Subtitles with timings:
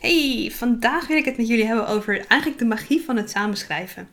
[0.00, 4.08] Hey, vandaag wil ik het met jullie hebben over eigenlijk de magie van het samenschrijven.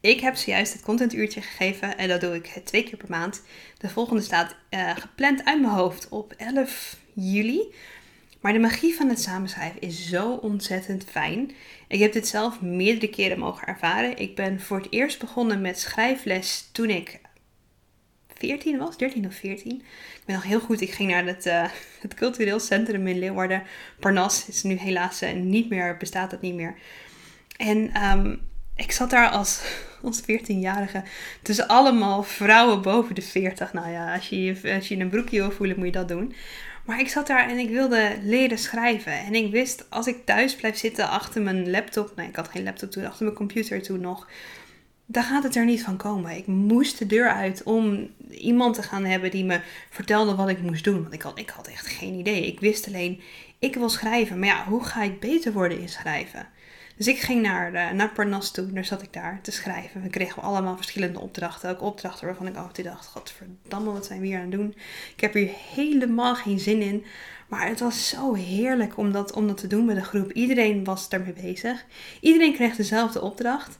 [0.00, 3.42] Ik heb zojuist het contentuurtje gegeven en dat doe ik twee keer per maand.
[3.78, 7.74] De volgende staat uh, gepland uit mijn hoofd op 11 juli.
[8.40, 11.50] Maar de magie van het samenschrijven is zo ontzettend fijn.
[11.88, 14.18] Ik heb dit zelf meerdere keren mogen ervaren.
[14.18, 17.20] Ik ben voor het eerst begonnen met schrijfles toen ik
[18.40, 19.72] 14 was, 13 of 14.
[19.74, 21.64] Ik ben nog heel goed, ik ging naar het, uh,
[22.00, 23.62] het cultureel centrum in Leeuwarden.
[23.98, 26.74] Parnas is nu helaas uh, niet meer, bestaat dat niet meer.
[27.56, 28.40] En um,
[28.76, 29.62] ik zat daar als,
[30.02, 31.02] als 14-jarige
[31.42, 33.72] tussen allemaal vrouwen boven de 40.
[33.72, 36.34] Nou ja, als je, als je een broekje wil voelen, moet je dat doen.
[36.84, 39.12] Maar ik zat daar en ik wilde leren schrijven.
[39.12, 42.12] En ik wist, als ik thuis blijf zitten achter mijn laptop.
[42.16, 44.28] Nee, ik had geen laptop toen, achter mijn computer toen nog
[45.12, 46.36] daar gaat het er niet van komen.
[46.36, 49.60] Ik moest de deur uit om iemand te gaan hebben die me
[49.90, 51.02] vertelde wat ik moest doen.
[51.02, 52.46] Want ik had, ik had echt geen idee.
[52.46, 53.20] Ik wist alleen,
[53.58, 54.38] ik wil schrijven.
[54.38, 56.48] Maar ja, hoe ga ik beter worden in schrijven?
[56.96, 58.72] Dus ik ging naar, uh, naar Parnas toe.
[58.72, 60.02] Daar zat ik daar te schrijven.
[60.02, 61.70] We kregen allemaal verschillende opdrachten.
[61.70, 64.74] Ook opdrachten waarvan ik altijd dacht, godverdamme, wat zijn we hier aan het doen?
[65.14, 67.04] Ik heb hier helemaal geen zin in.
[67.48, 70.32] Maar het was zo heerlijk om dat, om dat te doen met een groep.
[70.32, 71.84] Iedereen was daarmee bezig.
[72.20, 73.78] Iedereen kreeg dezelfde opdracht.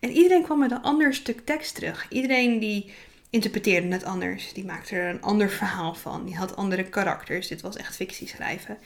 [0.00, 2.06] En iedereen kwam met een ander stuk tekst terug.
[2.10, 2.92] Iedereen die
[3.30, 4.52] interpreteerde het anders.
[4.52, 6.24] Die maakte er een ander verhaal van.
[6.24, 7.48] Die had andere karakters.
[7.48, 8.78] Dit was echt fictie schrijven.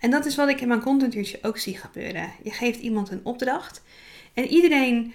[0.00, 2.32] En dat is wat ik in mijn contentuurtje ook zie gebeuren.
[2.42, 3.82] Je geeft iemand een opdracht.
[4.34, 5.14] En iedereen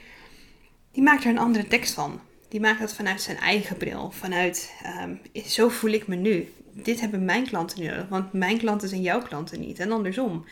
[0.92, 2.22] die maakt er een andere tekst van.
[2.50, 4.12] Die maakt dat vanuit zijn eigen bril.
[4.12, 6.54] Vanuit, um, zo voel ik me nu.
[6.84, 8.08] Dit hebben mijn klanten nodig.
[8.10, 9.80] Want mijn klanten zijn jouw klanten niet.
[9.80, 10.46] En andersom.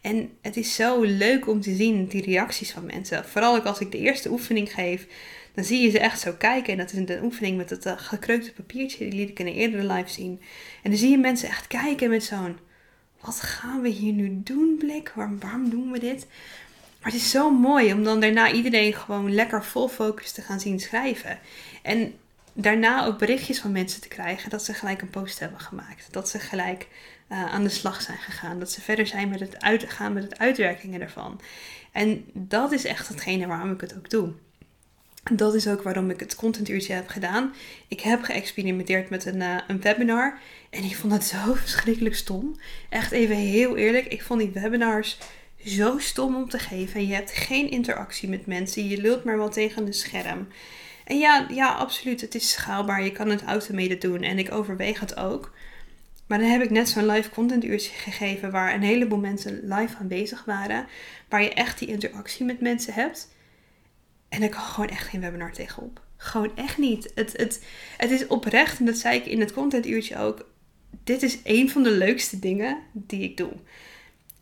[0.00, 3.24] En het is zo leuk om te zien die reacties van mensen.
[3.24, 5.06] Vooral ook als ik de eerste oefening geef,
[5.54, 6.72] dan zie je ze echt zo kijken.
[6.72, 9.52] En dat is een oefening met het uh, gekreukte papiertje, die liet ik in een
[9.52, 10.40] eerdere live zien.
[10.82, 12.58] En dan zie je mensen echt kijken met zo'n,
[13.20, 15.12] wat gaan we hier nu doen blik?
[15.14, 16.26] Waarom, waarom doen we dit?
[17.00, 20.60] Maar het is zo mooi om dan daarna iedereen gewoon lekker vol focus te gaan
[20.60, 21.38] zien schrijven.
[21.82, 22.14] En
[22.54, 26.08] daarna ook berichtjes van mensen te krijgen dat ze gelijk een post hebben gemaakt.
[26.10, 26.88] Dat ze gelijk
[27.32, 28.58] uh, aan de slag zijn gegaan.
[28.58, 31.40] Dat ze verder zijn met het uitgaan met het uitwerkingen ervan.
[31.92, 34.32] En dat is echt hetgene waarom ik het ook doe.
[35.32, 37.54] Dat is ook waarom ik het contentuurtje heb gedaan.
[37.88, 40.38] Ik heb geëxperimenteerd met een, uh, een webinar.
[40.70, 42.60] En ik vond het zo verschrikkelijk stom.
[42.88, 44.06] Echt even heel eerlijk.
[44.06, 45.18] Ik vond die webinars
[45.66, 47.06] zo stom om te geven.
[47.06, 48.88] Je hebt geen interactie met mensen.
[48.88, 50.48] Je lult maar wel tegen een scherm.
[51.04, 52.20] En ja, ja, absoluut.
[52.20, 53.04] Het is schaalbaar.
[53.04, 54.22] Je kan het automated doen.
[54.22, 55.52] En ik overweeg het ook.
[56.26, 59.96] Maar dan heb ik net zo'n live content uurtje gegeven waar een heleboel mensen live
[59.96, 60.86] aanwezig waren.
[61.28, 63.28] Waar je echt die interactie met mensen hebt.
[64.28, 66.00] En ik kan gewoon echt geen webinar tegenop.
[66.16, 67.12] Gewoon echt niet.
[67.14, 67.64] Het, het,
[67.96, 70.48] het is oprecht, en dat zei ik in het content uurtje ook.
[71.04, 73.52] Dit is een van de leukste dingen die ik doe.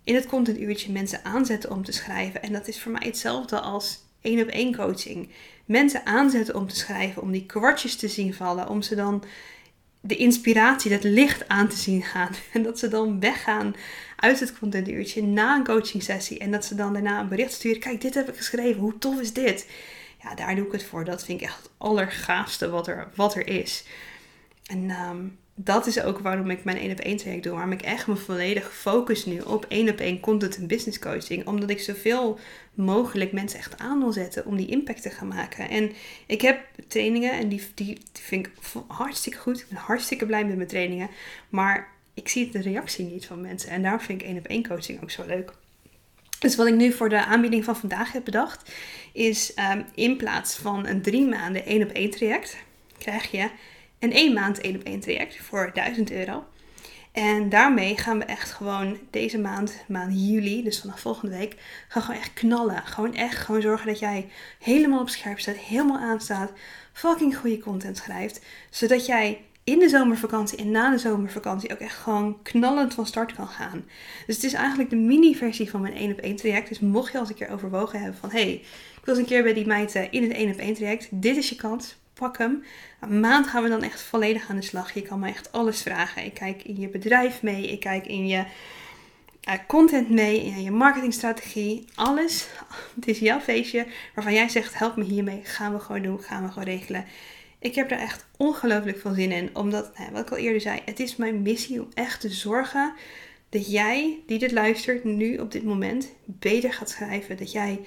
[0.05, 2.43] In het content uurtje mensen aanzetten om te schrijven.
[2.43, 5.29] En dat is voor mij hetzelfde als één op één coaching.
[5.65, 9.25] Mensen aanzetten om te schrijven, om die kwartjes te zien vallen, om ze dan
[10.01, 12.31] de inspiratie, dat licht aan te zien gaan.
[12.53, 13.75] En dat ze dan weggaan
[14.17, 16.39] uit het contentuurtje na een coaching sessie.
[16.39, 17.81] En dat ze dan daarna een bericht sturen.
[17.81, 18.81] Kijk, dit heb ik geschreven.
[18.81, 19.67] Hoe tof is dit?
[20.23, 21.05] Ja, daar doe ik het voor.
[21.05, 23.85] Dat vind ik echt het allergaafste wat er, wat er is.
[24.67, 27.53] En um, dat is ook waarom ik mijn 1 op 1 traject doe.
[27.53, 31.47] Waarom ik echt me volledig focus nu op 1 op 1 content en business coaching.
[31.47, 32.39] Omdat ik zoveel
[32.75, 35.69] mogelijk mensen echt aan wil zetten om die impact te gaan maken.
[35.69, 35.93] En
[36.27, 38.53] ik heb trainingen en die, die, vind ik
[38.87, 39.61] hartstikke goed.
[39.61, 41.09] Ik ben hartstikke blij met mijn trainingen.
[41.49, 43.71] Maar ik zie de reactie niet van mensen.
[43.71, 45.53] En daarom vind ik 1 op 1 coaching ook zo leuk.
[46.39, 48.73] Dus wat ik nu voor de aanbieding van vandaag heb bedacht,
[49.13, 52.57] is um, in plaats van een drie maanden 1 op 1 traject,
[52.99, 53.51] krijg je
[54.03, 56.45] en één maand één op één traject voor 1000 euro.
[57.13, 61.57] En daarmee gaan we echt gewoon deze maand, maand juli, dus vanaf volgende week,
[61.89, 62.83] gaan gewoon echt knallen.
[62.85, 66.53] Gewoon echt gewoon zorgen dat jij helemaal op scherp staat, helemaal aanstaat,
[66.93, 68.41] fucking goede content schrijft.
[68.71, 73.35] Zodat jij in de zomervakantie en na de zomervakantie ook echt gewoon knallend van start
[73.35, 73.85] kan gaan.
[74.27, 76.69] Dus het is eigenlijk de mini-versie van mijn 1 op 1 traject.
[76.69, 78.53] Dus mocht je als een keer overwogen hebben van, hey,
[78.97, 81.09] ik wil eens een keer bij die meid in het 1 op 1 traject.
[81.11, 82.65] Dit is je kans pak hem.
[83.01, 84.95] Een maand gaan we dan echt volledig aan de slag.
[84.95, 86.25] Je kan me echt alles vragen.
[86.25, 87.69] Ik kijk in je bedrijf mee.
[87.69, 88.45] Ik kijk in je
[89.49, 90.45] uh, content mee.
[90.45, 91.85] In je marketingstrategie.
[91.95, 92.49] Alles.
[92.95, 95.41] Het is jouw feestje waarvan jij zegt: help me hiermee.
[95.45, 96.23] Gaan we gewoon doen.
[96.23, 97.05] Gaan we gewoon regelen.
[97.59, 99.51] Ik heb er echt ongelooflijk veel zin in.
[99.53, 102.93] Omdat, nou, wat ik al eerder zei, het is mijn missie om echt te zorgen
[103.49, 107.37] dat jij, die dit luistert nu op dit moment, beter gaat schrijven.
[107.37, 107.81] Dat jij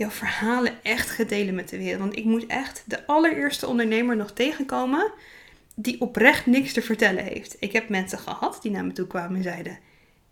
[0.00, 2.00] jouw verhalen echt delen met de wereld.
[2.00, 5.12] Want ik moet echt de allereerste ondernemer nog tegenkomen
[5.74, 7.56] die oprecht niks te vertellen heeft.
[7.58, 9.78] Ik heb mensen gehad die naar me toe kwamen en zeiden: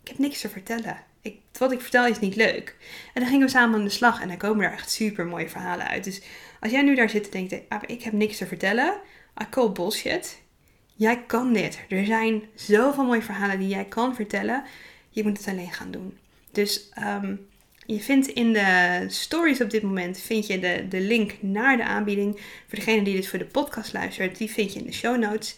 [0.03, 0.97] Ik heb niks te vertellen.
[1.21, 2.75] ik, wat ik vertel is niet leuk.
[3.13, 5.49] En dan gingen we samen aan de slag en dan komen er echt super mooie
[5.49, 6.03] verhalen uit.
[6.03, 6.21] Dus
[6.59, 8.93] als jij nu daar zit en denkt, ah, ik heb niks te vertellen,
[9.41, 10.41] I call bullshit.
[10.95, 11.79] Jij kan dit.
[11.89, 14.63] Er zijn zoveel mooie verhalen die jij kan vertellen.
[15.09, 16.17] Je moet het alleen gaan doen.
[16.51, 17.35] Dus ehm,
[17.93, 21.83] je vindt in de stories op dit moment vind je de, de link naar de
[21.83, 22.39] aanbieding.
[22.67, 25.55] Voor degene die dit voor de podcast luistert, die vind je in de show notes.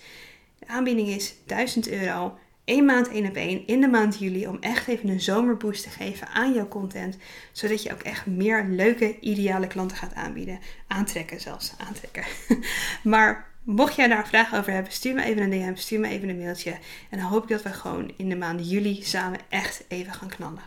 [0.60, 2.38] De aanbieding is 1000 euro.
[2.64, 5.90] één maand één op één in de maand juli om echt even een zomerboost te
[5.90, 7.18] geven aan jouw content.
[7.52, 10.60] Zodat je ook echt meer leuke, ideale klanten gaat aanbieden.
[10.88, 12.24] Aantrekken zelfs, aantrekken.
[13.12, 16.30] maar Mocht jij daar vragen over hebben, stuur me even een DM, stuur me even
[16.30, 16.72] een mailtje.
[17.10, 20.30] En dan hoop ik dat we gewoon in de maand juli samen echt even gaan
[20.30, 20.62] knallen.